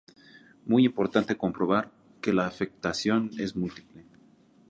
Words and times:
Muy 0.65 0.83
importante 0.85 1.37
comprobar 1.37 1.91
que 2.23 2.33
la 2.33 2.47
afectación 2.47 3.29
es 3.37 3.55
múltiple. 3.55 4.03